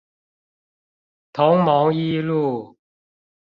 [1.31, 2.75] 同盟一路